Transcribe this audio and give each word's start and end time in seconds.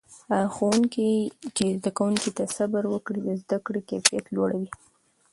هغه 0.35 0.49
ښوونکي 0.55 1.09
چې 1.55 1.65
زده 1.77 1.91
کوونکو 1.97 2.29
ته 2.37 2.43
صبر 2.57 2.83
وکړي، 2.89 3.19
د 3.23 3.29
زده 3.43 3.57
کړې 3.65 3.81
کیفیت 3.89 4.25
لوړوي. 4.35 4.69